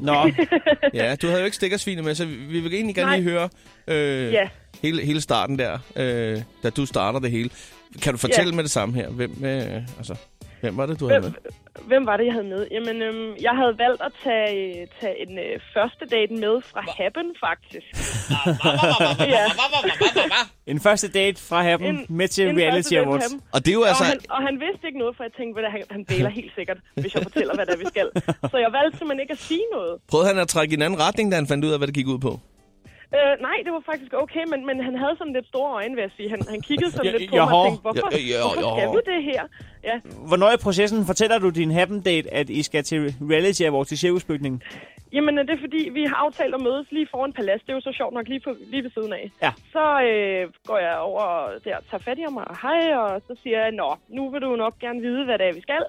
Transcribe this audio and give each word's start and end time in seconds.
Nå, 0.00 0.30
Ja, 0.94 1.14
du 1.14 1.26
havde 1.26 1.40
jo 1.40 1.44
ikke 1.44 1.56
stikkersvinet 1.56 2.04
med, 2.04 2.14
så 2.14 2.24
vi 2.24 2.34
vi 2.34 2.60
vil 2.60 2.74
egentlig 2.74 2.94
gerne 2.94 3.10
Nej. 3.10 3.18
lige 3.20 3.30
høre 3.30 3.48
øh, 3.88 4.32
Ja. 4.32 4.48
hele, 4.82 5.04
hele 5.04 5.20
starten 5.20 5.58
der, 5.58 5.78
øh, 5.96 6.42
da 6.62 6.70
du 6.70 6.86
starter 6.86 7.18
det 7.18 7.30
hele. 7.30 7.50
Kan 8.02 8.12
du 8.12 8.18
fortælle 8.18 8.54
med 8.54 8.62
det 8.64 8.70
samme 8.70 8.94
her? 8.94 9.08
Hvem, 9.10 9.44
øh, 9.44 9.82
altså, 9.98 10.14
hvem 10.60 10.76
var 10.76 10.86
det, 10.86 11.00
du 11.00 11.08
havde 11.08 11.20
med? 11.20 11.32
Hvem, 11.80 12.06
var 12.06 12.16
det, 12.16 12.24
jeg 12.24 12.32
havde 12.32 12.46
med? 12.48 12.66
Jamen, 12.70 13.02
øhm, 13.02 13.34
jeg 13.40 13.50
havde 13.56 13.78
valgt 13.78 14.02
at 14.02 14.12
tage, 14.24 14.86
tage 15.00 15.28
en 15.28 15.38
øh, 15.38 15.60
første 15.74 16.04
date 16.06 16.32
med 16.34 16.60
fra 16.72 16.80
Happen, 16.98 17.26
faktisk. 17.46 17.86
ja, 19.36 19.44
en 20.66 20.80
første 20.80 21.08
date 21.12 21.42
fra 21.48 21.62
Happen 21.62 21.88
En- 21.96 22.06
med 22.08 22.28
til 22.28 22.48
en 22.48 22.58
Reality 22.58 22.94
Awards. 22.94 23.32
Og 23.52 23.64
det 23.64 23.68
er 23.68 23.74
jo 23.74 23.82
altså... 23.82 24.02
Og, 24.04 24.08
han, 24.08 24.18
og 24.30 24.42
han 24.42 24.60
vidste 24.60 24.86
ikke 24.86 24.98
noget, 24.98 25.16
for 25.16 25.24
jeg 25.24 25.32
tænkte, 25.32 25.62
at 25.66 25.72
han, 25.72 25.82
han 25.90 26.04
deler 26.04 26.28
helt 26.40 26.52
sikkert, 26.54 26.76
hvis 26.94 27.14
jeg 27.14 27.22
fortæller, 27.22 27.54
hvad 27.54 27.66
det 27.66 27.74
er, 27.74 27.78
vi 27.78 27.84
skal. 27.94 28.10
Så 28.50 28.56
jeg 28.64 28.70
valgte 28.72 28.98
simpelthen 28.98 29.20
ikke 29.20 29.32
at 29.32 29.38
sige 29.38 29.64
noget. 29.72 30.00
Prøvede 30.08 30.28
han 30.28 30.38
at 30.38 30.48
trække 30.48 30.72
i 30.72 30.76
en 30.76 30.82
anden 30.82 31.00
retning, 31.00 31.30
da 31.30 31.36
han 31.36 31.46
fandt 31.46 31.64
ud 31.64 31.70
af, 31.70 31.78
hvad 31.78 31.86
det 31.86 31.94
gik 31.94 32.06
ud 32.06 32.18
på? 32.18 32.40
Øh, 33.18 33.32
nej, 33.48 33.56
det 33.64 33.72
var 33.76 33.82
faktisk 33.90 34.12
okay, 34.24 34.44
men, 34.52 34.60
men 34.68 34.76
han 34.88 34.94
havde 35.02 35.14
sådan 35.18 35.32
lidt 35.32 35.46
store 35.52 35.70
øjne, 35.78 35.94
vil 35.94 36.02
jeg 36.02 36.10
sige. 36.16 36.28
Han, 36.34 36.40
han 36.54 36.60
kiggede 36.68 36.90
sådan 36.90 37.10
Ja, 37.12 37.16
lidt 37.18 37.30
på 37.30 37.36
jaha. 37.36 37.50
mig 37.50 37.58
og 37.58 37.64
tænkte, 37.66 37.82
hvorfor, 37.86 38.08
Ja, 38.12 38.18
ja, 38.32 38.38
hvorfor 38.42 38.78
ja. 38.80 38.86
skal 38.86 38.88
vi 38.96 39.00
det 39.12 39.20
her? 39.30 39.42
Ja, 39.88 39.96
Hvornår 40.28 40.50
i 40.52 40.56
processen 40.66 41.06
fortæller 41.10 41.38
du 41.38 41.48
din 41.50 41.70
Happen 41.70 42.00
Date, 42.08 42.34
at 42.40 42.50
I 42.50 42.62
skal 42.62 42.82
til 42.84 43.00
Reality 43.32 43.62
Awards 43.62 43.92
i 43.92 43.96
Cirkusbygningen? 43.96 44.62
Jamen, 45.12 45.38
øh, 45.38 45.46
det 45.46 45.52
er 45.56 45.60
fordi, 45.66 45.82
vi 45.98 46.02
har 46.04 46.16
aftalt 46.26 46.54
at 46.54 46.60
mødes 46.68 46.86
lige 46.96 47.08
foran 47.10 47.32
Palas. 47.32 47.60
Det 47.60 47.70
er 47.72 47.74
jo 47.74 47.80
så 47.80 47.92
sjovt 48.00 48.14
nok 48.14 48.28
lige, 48.28 48.40
på, 48.40 48.50
lige 48.72 48.82
ved 48.82 48.90
siden 48.96 49.12
af. 49.12 49.30
Ja. 49.42 49.52
Så 49.74 49.84
øh, 50.08 50.42
går 50.68 50.78
jeg 50.78 50.96
over 50.98 51.24
der 51.64 51.76
tager 51.90 52.02
fat 52.06 52.18
i 52.18 52.22
ham 52.28 52.36
og 52.36 52.56
hej, 52.62 52.94
og 53.02 53.22
så 53.26 53.32
siger 53.42 53.58
jeg, 53.62 53.70
nå, 53.72 53.90
nu 54.08 54.30
vil 54.30 54.40
du 54.40 54.56
nok 54.56 54.74
gerne 54.78 55.00
vide, 55.00 55.24
hvad 55.24 55.38
det 55.38 55.46
er, 55.48 55.52
vi 55.52 55.60
skal. 55.60 55.84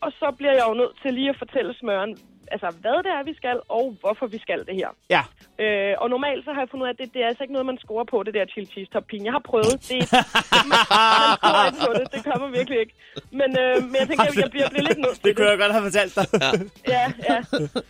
Og 0.00 0.12
så 0.20 0.34
bliver 0.38 0.52
jeg 0.52 0.64
jo 0.68 0.74
nødt 0.74 0.94
til 1.02 1.14
lige 1.14 1.28
at 1.30 1.38
fortælle 1.38 1.74
smøren, 1.74 2.18
altså 2.54 2.68
hvad 2.80 2.98
det 3.06 3.12
er, 3.18 3.22
vi 3.24 3.34
skal, 3.34 3.56
og 3.68 3.96
hvorfor 4.00 4.26
vi 4.26 4.38
skal 4.38 4.58
det 4.66 4.74
her. 4.74 4.88
Ja. 5.10 5.22
Øh, 5.64 5.92
og 6.02 6.06
normalt 6.14 6.42
så 6.46 6.50
har 6.54 6.60
jeg 6.64 6.68
fundet 6.70 6.84
ud 6.84 6.88
af, 6.90 6.94
at 6.96 6.98
det, 7.02 7.08
det 7.14 7.20
er 7.24 7.28
altså 7.30 7.42
ikke 7.44 7.54
noget, 7.56 7.66
man 7.72 7.78
scorer 7.84 8.06
på, 8.12 8.16
det 8.26 8.32
der 8.36 8.44
chili 8.52 8.66
cheese 8.74 8.90
top 8.94 9.06
pin. 9.10 9.22
Jeg 9.28 9.32
har 9.38 9.42
prøvet 9.50 9.76
det. 9.90 10.00
man 10.70 10.78
scorer 10.86 11.66
ikke 11.70 11.80
på 11.88 11.92
det, 12.00 12.06
det 12.14 12.20
kommer 12.30 12.46
virkelig 12.58 12.78
ikke. 12.84 12.94
Men, 13.40 13.50
øh, 13.62 13.74
men 13.90 13.96
jeg 14.00 14.06
tænker, 14.08 14.24
jeg, 14.28 14.36
jeg, 14.44 14.50
bliver, 14.54 14.64
jeg 14.66 14.70
bliver 14.74 14.86
lidt 14.90 14.98
nødt 15.04 15.14
til 15.18 15.24
Det 15.26 15.32
kunne 15.36 15.48
jeg 15.52 15.58
godt 15.64 15.72
have 15.76 15.84
fortalt 15.88 16.12
dig. 16.18 16.26
Ja, 16.94 17.04
ja. 17.30 17.36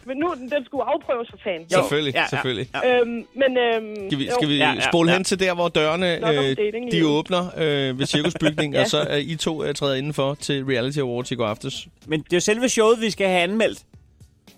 Men 0.08 0.14
nu, 0.22 0.28
den 0.54 0.62
skulle 0.68 0.84
afprøves 0.92 1.28
for 1.32 1.38
fanden. 1.46 1.66
Jo. 1.72 1.76
Selvfølgelig, 1.78 2.14
Ja, 2.14 2.20
ja, 2.20 2.26
selvfølgelig. 2.34 2.66
ja. 2.74 2.80
Øhm, 3.00 3.18
men, 3.42 3.50
øhm, 3.64 3.96
Skal 4.08 4.18
vi, 4.18 4.24
jo, 4.26 4.34
skal 4.38 4.48
vi 4.52 4.56
Ja, 4.56 4.70
ja, 4.78 4.80
spole 4.90 5.10
ja. 5.10 5.16
hen 5.16 5.24
til 5.24 5.40
der, 5.44 5.54
hvor 5.54 5.68
dørene 5.68 6.10
øh, 6.32 6.56
de 6.92 7.00
åbner 7.06 7.42
øh, 7.62 7.98
ved 7.98 8.06
cirkusbygningen, 8.06 8.74
Ja. 8.78 8.80
og 8.82 8.86
så 8.94 8.98
er 9.14 9.16
I 9.16 9.34
to 9.36 9.64
øh, 9.64 9.74
træder 9.74 9.94
indenfor 9.94 10.34
til 10.34 10.64
Reality 10.64 10.98
Awards 10.98 11.30
i 11.30 11.34
går 11.34 11.46
aftes? 11.46 11.86
Men 12.06 12.20
det 12.22 12.32
er 12.32 12.36
jo 12.36 12.40
selve 12.40 12.68
showet, 12.68 13.00
vi 13.00 13.10
skal 13.10 13.26
have 13.28 13.40
anmeldt. 13.42 13.78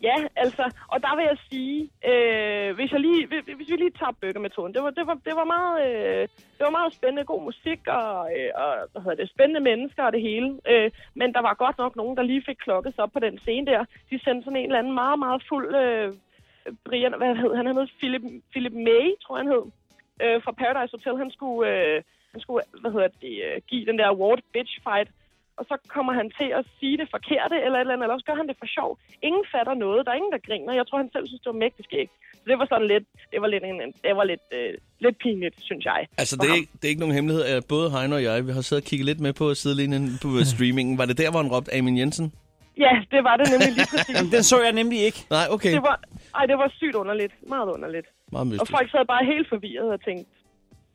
Ja, 0.09 0.17
altså, 0.45 0.65
og 0.93 0.99
der 1.03 1.13
vil 1.17 1.25
jeg 1.31 1.39
sige, 1.51 1.79
øh, 2.11 2.75
hvis, 2.77 2.93
jeg 2.93 3.01
lige, 3.01 3.27
hvis- 3.27 3.45
hvis 3.57 3.71
vi 3.71 3.77
lige 3.77 3.99
tager 4.01 4.13
burgermetoden, 4.21 4.75
det 4.75 4.83
var, 4.83 4.91
det 4.99 5.07
var, 5.07 5.15
det 5.29 5.35
var 5.41 5.45
meget, 5.57 5.77
øh, 5.89 6.23
det 6.57 6.63
var 6.67 6.71
meget 6.79 6.95
spændende, 6.95 7.25
god 7.33 7.43
musik 7.43 7.81
og, 8.01 8.15
øh, 8.37 8.51
og 8.63 8.71
hvad 8.93 9.03
hedder 9.03 9.21
det, 9.23 9.31
spændende 9.35 9.61
mennesker 9.71 10.03
og 10.05 10.13
det 10.13 10.21
hele. 10.29 10.49
Øh, 10.73 10.91
men 11.15 11.29
der 11.35 11.41
var 11.49 11.55
godt 11.65 11.79
nok 11.79 11.97
nogen, 11.97 12.17
der 12.17 12.23
lige 12.23 12.43
fik 12.49 12.57
klokket 12.67 12.95
sig 12.95 13.05
op 13.05 13.13
på 13.13 13.19
den 13.27 13.39
scene 13.39 13.67
der. 13.67 13.85
De 14.11 14.17
sendte 14.25 14.45
sådan 14.45 14.57
en 14.57 14.65
eller 14.67 14.79
anden 14.79 14.95
meget, 15.03 15.19
meget 15.19 15.43
fuld, 15.49 15.75
øh, 15.83 16.13
Brian, 16.85 17.15
hvad 17.19 17.35
hed 17.37 17.55
han? 17.57 17.67
Han 17.67 17.77
hed 17.77 17.87
Philip, 17.99 18.23
Philip 18.51 18.73
May, 18.73 19.05
tror 19.23 19.37
jeg 19.37 19.43
han 19.45 19.53
hed, 19.55 19.65
øh, 20.25 20.43
fra 20.45 20.53
Paradise 20.53 20.93
Hotel. 20.97 21.17
Han 21.23 21.31
skulle, 21.31 21.71
øh, 21.71 22.03
han 22.33 22.41
skulle 22.41 22.63
hvad 22.81 22.91
hedder 22.93 23.09
det, 23.25 23.35
øh, 23.47 23.61
give 23.69 23.87
den 23.87 23.99
der 23.99 24.07
award 24.07 24.41
bitch 24.53 24.75
fight 24.87 25.09
og 25.59 25.65
så 25.71 25.75
kommer 25.95 26.13
han 26.21 26.29
til 26.41 26.49
at 26.59 26.65
sige 26.79 26.97
det 27.01 27.09
forkerte, 27.17 27.57
eller 27.65 27.77
et 27.79 27.81
eller 27.85 27.95
andet, 27.95 28.05
eller 28.07 28.17
også 28.19 28.29
gør 28.31 28.39
han 28.41 28.49
det 28.51 28.57
for 28.63 28.69
sjov. 28.77 28.91
Ingen 29.29 29.45
fatter 29.55 29.75
noget, 29.87 30.01
der 30.05 30.11
er 30.13 30.19
ingen, 30.21 30.33
der 30.37 30.43
griner. 30.49 30.73
Jeg 30.81 30.87
tror, 30.87 30.99
han 31.05 31.11
selv 31.15 31.27
synes, 31.27 31.43
det 31.45 31.51
var 31.55 31.63
mægtig 31.65 31.85
skægt. 31.91 32.13
Så 32.41 32.45
det 32.51 32.57
var 32.61 32.67
sådan 32.73 32.89
lidt, 32.93 33.05
det 33.33 33.39
var 33.43 33.49
lidt, 33.55 33.65
en, 33.65 33.79
det 34.07 34.13
var 34.21 34.25
lidt, 34.33 34.45
øh, 34.59 34.71
lidt 35.05 35.17
pinligt, 35.25 35.57
synes 35.69 35.85
jeg. 35.91 36.01
Altså, 36.23 36.35
det 36.41 36.49
er, 36.53 36.57
ikke, 36.61 36.71
det 36.79 36.85
er 36.85 36.93
ikke 36.95 37.01
nogen 37.05 37.15
hemmelighed, 37.19 37.45
at 37.45 37.63
både 37.75 37.87
Heino 37.95 38.15
og 38.21 38.23
jeg, 38.29 38.47
vi 38.49 38.53
har 38.57 38.61
siddet 38.69 38.85
og 38.85 38.89
kigget 38.91 39.07
lidt 39.11 39.21
med 39.27 39.33
på 39.41 39.55
sidelinjen 39.61 40.05
på 40.23 40.29
streamingen. 40.53 40.99
Var 41.01 41.07
det 41.11 41.17
der, 41.23 41.31
hvor 41.31 41.41
han 41.43 41.51
råbte 41.55 41.75
Amin 41.79 41.99
Jensen? 42.01 42.27
Ja, 42.87 42.93
det 43.15 43.21
var 43.29 43.35
det 43.41 43.47
nemlig 43.53 43.73
lige 43.79 43.89
præcis. 43.93 44.15
Jamen, 44.17 44.33
den 44.37 44.43
så 44.53 44.57
jeg 44.67 44.73
nemlig 44.81 44.99
ikke. 45.09 45.21
Nej, 45.37 45.47
okay. 45.57 45.73
det 45.79 45.83
var, 45.91 45.97
ej, 46.39 46.45
det 46.51 46.57
var 46.63 46.69
sygt 46.81 46.95
underligt. 47.03 47.33
Meget 47.55 47.69
underligt. 47.77 48.07
Meget 48.33 48.41
Og 48.43 48.47
mystisk. 48.47 48.71
folk 48.77 48.91
sad 48.91 49.05
bare 49.15 49.25
helt 49.33 49.49
forvirret 49.49 49.89
og 49.97 50.01
tænkte, 50.05 50.31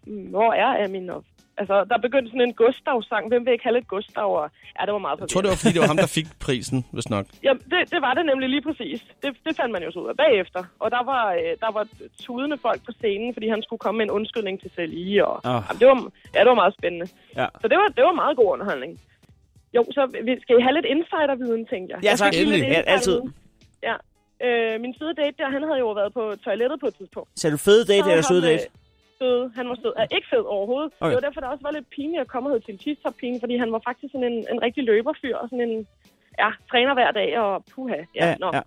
"Mm, 0.08 0.26
hvor 0.34 0.54
er 0.54 0.84
Amin? 0.86 1.10
Og, 1.10 1.24
altså, 1.62 1.76
der 1.92 1.98
begyndte 2.06 2.30
sådan 2.32 2.48
en 2.50 2.54
Gustav-sang. 2.62 3.24
Hvem 3.32 3.42
vil 3.46 3.52
ikke 3.56 3.64
have 3.68 3.76
lidt 3.78 3.88
Gustav? 3.88 4.30
Og, 4.42 4.50
ja, 4.80 4.82
det 4.86 4.94
var 4.98 5.04
meget 5.08 5.20
Jeg 5.20 5.30
tror, 5.30 5.42
det 5.42 5.50
var, 5.54 5.60
fordi 5.62 5.74
det 5.76 5.82
var 5.82 5.92
ham, 5.94 5.98
der 6.06 6.12
fik 6.20 6.28
prisen, 6.46 6.80
hvis 6.96 7.10
nok. 7.16 7.26
Ja, 7.48 7.54
det, 7.72 7.80
det 7.94 8.00
var 8.06 8.14
det 8.18 8.26
nemlig 8.32 8.50
lige 8.56 8.62
præcis. 8.70 9.00
Det, 9.24 9.30
det 9.46 9.54
fandt 9.60 9.72
man 9.76 9.84
jo 9.86 9.92
så 9.92 10.00
ud 10.04 10.10
af 10.14 10.18
bagefter. 10.26 10.62
Og 10.84 10.88
der 10.96 11.04
var, 11.12 11.24
øh, 11.40 11.52
der 11.64 11.72
var 11.78 11.84
tudende 12.26 12.58
folk 12.68 12.80
på 12.86 12.92
scenen, 13.00 13.34
fordi 13.36 13.48
han 13.56 13.62
skulle 13.66 13.80
komme 13.86 13.98
med 13.98 14.06
en 14.06 14.12
undskyldning 14.12 14.56
til 14.62 14.72
Celie. 14.76 15.26
Og, 15.28 15.36
Åh. 15.46 15.62
jamen, 15.68 15.80
det, 15.82 15.88
var, 15.88 15.98
ja, 16.36 16.40
det 16.44 16.50
var 16.54 16.60
meget 16.64 16.74
spændende. 16.80 17.08
Ja. 17.40 17.48
Så 17.62 17.66
det 17.72 17.78
var, 17.82 17.88
det 17.98 18.04
var 18.10 18.14
meget 18.24 18.36
god 18.38 18.50
underholdning. 18.54 18.92
Jo, 19.76 19.82
så 19.92 20.02
vi- 20.28 20.42
skal 20.42 20.54
I 20.60 20.62
have 20.62 20.74
lidt 20.80 20.86
insiderviden, 20.96 21.66
tænkte 21.72 21.90
jeg. 21.94 22.00
Ja, 22.04 22.10
Jeg 22.10 22.18
skal 22.18 22.32
tak. 22.32 22.34
lidt 22.40 22.48
Endelig. 22.48 22.72
Ja, 22.76 22.82
altid. 22.96 23.22
Ja. 23.90 23.96
Øh, 24.46 24.82
min 24.82 24.94
søde 25.00 25.14
date 25.14 25.36
der, 25.38 25.50
han 25.56 25.64
havde 25.64 25.80
jo 25.80 25.92
været 25.92 26.14
på 26.14 26.24
toilettet 26.46 26.80
på 26.80 26.88
et 26.88 26.96
tidspunkt. 26.96 27.30
Så 27.40 27.48
er 27.48 27.52
du 27.52 27.58
fed 27.58 27.86
date 27.86 27.98
eller 28.00 28.14
ham, 28.16 28.24
sød 28.24 28.42
date? 28.42 28.64
Sød. 29.22 29.52
Han 29.56 29.70
var 29.70 29.76
sød. 29.76 29.94
Er 29.98 30.16
ikke 30.16 30.28
fed 30.34 30.44
overhovedet. 30.56 30.92
Okay. 31.00 31.10
Det 31.10 31.16
var 31.16 31.28
derfor, 31.28 31.42
der 31.42 31.48
også 31.48 31.64
var 31.64 31.72
lidt 31.72 31.90
pinligt 31.90 32.22
at 32.22 32.28
komme 32.28 32.50
ud 32.54 32.60
til 32.60 32.80
cheese 32.80 33.02
top 33.02 33.16
pine, 33.22 33.40
fordi 33.40 33.58
han 33.58 33.72
var 33.72 33.82
faktisk 33.88 34.12
sådan 34.12 34.32
en, 34.34 34.46
en 34.54 34.62
rigtig 34.62 34.84
løberfyr 34.84 35.36
og 35.36 35.50
sådan 35.50 35.70
en, 35.70 35.88
ja, 36.40 36.50
træner 36.72 36.94
hver 36.94 37.12
dag 37.12 37.40
og 37.40 37.66
puha. 37.72 37.96
Ja, 38.16 38.26
Ja, 38.30 38.36
nå. 38.40 38.50
ja. 38.54 38.62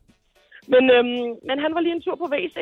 Men, 0.68 0.90
øhm, 0.90 1.30
men 1.48 1.58
han 1.64 1.74
var 1.74 1.80
lige 1.80 1.94
en 1.94 2.02
tur 2.02 2.14
på 2.14 2.26
WC, 2.34 2.58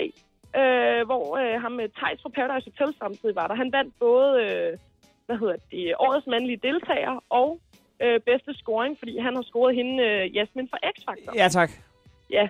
øh, 0.61 1.03
hvor 1.11 1.25
øh, 1.37 1.61
ham 1.63 1.73
med 1.73 1.89
Thijs 1.99 2.23
fra 2.23 2.29
Paradise 2.29 2.71
Hotel 2.71 2.95
samtidig 2.99 3.35
var 3.35 3.47
der. 3.47 3.55
Han 3.55 3.73
vandt 3.73 3.95
både, 3.99 4.31
øh, 4.45 4.79
hvad 5.27 5.37
hedder 5.39 5.57
det, 5.71 5.95
årets 5.99 6.27
mandlige 6.27 6.61
deltager 6.69 7.25
og 7.31 7.61
øh, 8.03 8.21
bedste 8.21 8.55
scoring, 8.55 8.99
fordi 8.99 9.19
han 9.19 9.35
har 9.37 9.43
scoret 9.43 9.75
hende, 9.77 10.05
øh, 10.05 10.37
Jasmin 10.37 10.69
fra 10.73 10.79
X-Factor. 10.95 11.33
Ja, 11.37 11.49
tak. 11.49 11.71
Ja. 12.31 12.49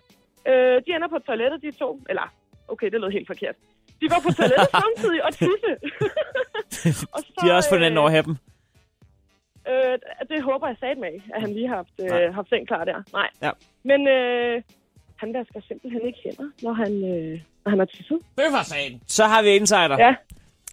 Øh, 0.49 0.83
de 0.87 0.91
ender 0.97 1.09
på 1.09 1.19
toilettet, 1.19 1.63
de 1.63 1.71
to. 1.71 2.01
Eller, 2.09 2.27
okay, 2.69 2.91
det 2.91 3.01
lød 3.01 3.11
helt 3.11 3.27
forkert. 3.27 3.55
De 4.01 4.07
var 4.13 4.21
på 4.27 4.31
toilettet 4.39 4.71
samtidig 4.85 5.21
og 5.27 5.33
tisse. 5.43 5.73
og 7.15 7.19
så, 7.27 7.33
De 7.41 7.47
har 7.49 7.55
også 7.59 7.69
fået 7.73 7.81
den 7.81 7.93
øh, 7.93 8.01
over 8.03 8.11
Happen. 8.17 8.39
Øh, 9.71 9.95
det 10.31 10.39
håber 10.43 10.67
jeg 10.73 10.77
sagde 10.81 10.97
med, 11.05 11.15
at 11.35 11.41
han 11.45 11.51
lige 11.57 11.69
har 11.69 11.77
haft, 11.77 11.95
Nej. 11.99 12.23
øh, 12.23 12.35
haft 12.35 12.49
seng 12.49 12.67
klar 12.71 12.85
der. 12.85 12.99
Nej. 13.13 13.29
Ja. 13.43 13.51
Men 13.91 14.01
øh, 14.09 14.63
han 15.23 15.29
vasker 15.35 15.61
simpelthen 15.69 16.03
ikke 16.09 16.19
hænder, 16.25 16.49
når 16.63 16.73
han, 16.83 16.93
øh, 17.13 17.33
når 17.63 17.71
han 17.73 17.79
har 17.79 17.87
tisset. 17.95 18.19
Så 19.07 19.25
har 19.33 19.43
vi 19.43 19.51
insider. 19.57 19.97
Ja. 20.07 20.15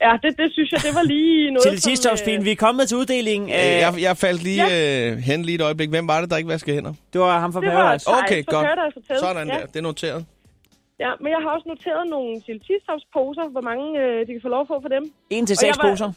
Ja, 0.01 0.17
det, 0.23 0.37
det 0.37 0.53
synes 0.53 0.71
jeg, 0.71 0.79
det 0.83 0.95
var 0.95 1.03
lige 1.03 1.51
noget, 1.53 1.67
Til 1.69 1.81
Cheese 1.81 2.43
Vi 2.43 2.51
er 2.51 2.55
kommet 2.55 2.87
til 2.87 2.97
uddelingen 2.97 3.49
Øh, 3.49 3.55
af... 3.55 3.81
jeg, 3.81 4.01
jeg 4.01 4.17
faldt 4.17 4.43
lige 4.43 4.63
øh, 5.11 5.17
hen 5.17 5.41
lige 5.43 5.55
et 5.55 5.61
øjeblik. 5.61 5.89
Hvem 5.89 6.07
var 6.07 6.21
det, 6.21 6.29
der 6.29 6.37
ikke 6.37 6.49
vaskede 6.49 6.75
hænder? 6.75 6.93
Det 7.13 7.21
var 7.21 7.39
ham 7.39 7.53
fra 7.53 7.61
Det 7.61 7.69
var 7.69 7.75
Paradise. 7.75 8.09
Okay, 8.09 8.45
godt. 8.45 8.67
Sådan 9.19 9.47
ja. 9.47 9.53
der. 9.53 9.65
Det 9.65 9.75
er 9.75 9.81
noteret. 9.81 10.25
Ja, 11.03 11.11
men 11.21 11.29
jeg 11.35 11.41
har 11.43 11.49
også 11.55 11.67
noteret 11.73 12.03
nogle 12.15 12.31
til 12.47 12.55
poser, 13.17 13.45
hvor 13.55 13.61
mange 13.69 13.85
øh, 14.03 14.17
de 14.27 14.31
kan 14.35 14.41
få 14.47 14.51
lov 14.55 14.61
at 14.61 14.67
få 14.73 14.77
for 14.85 14.91
dem. 14.97 15.03
En 15.29 15.45
til 15.45 15.53
Og 15.59 15.65
jeg 15.67 15.73
seks 15.75 15.83
var- 15.83 15.89
poser. 15.91 16.09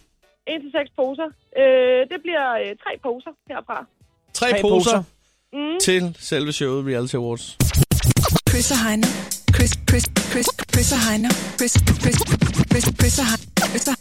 En 0.53 0.59
til 0.65 0.71
seks 0.79 0.91
poser. 1.01 1.29
Øh, 1.61 2.01
det 2.13 2.19
bliver 2.25 2.47
øh, 2.63 2.71
tre 2.85 2.93
poser 3.07 3.33
herfra. 3.51 3.79
Tre, 4.39 4.49
Tre 4.51 4.59
poser, 4.63 4.97
poser. 4.97 5.03
til 5.87 6.03
selve 6.31 6.53
showet 6.53 6.81
Reality 6.91 7.15
Awards. 7.23 7.47
Chris 8.51 8.69
og 8.75 8.79
Heino. 8.85 9.09
Chris, 9.57 9.73
Chris, 9.89 10.05
Chris, 10.33 10.49
Chris 10.73 10.89
og 10.97 11.01
Heino. 11.07 11.29
Chris, 11.59 11.73
Chris, 12.03 12.17
Chris, 12.73 12.87
Chris 13.01 13.17
og 13.23 13.27
Heino. 13.31 13.47
Chris 13.71 13.87
og 13.91 13.95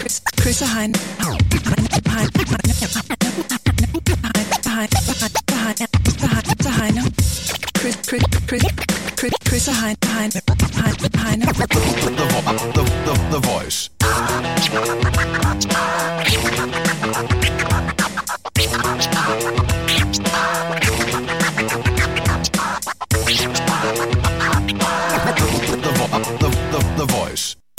Chris, 0.00 0.14
Chris 0.40 0.58
og 0.64 0.68
Heino. 0.74 0.98
Heino. 1.22 1.38
Chris, 1.50 1.62
Chris, 1.68 1.84
Chris, 1.92 2.04
Chris, 3.94 4.10
Chris 4.42 4.60
og 4.60 4.66
Heino. 6.78 6.78
Heino. 6.78 7.02
The, 7.82 7.90
the, 8.08 8.18
the, 8.48 8.89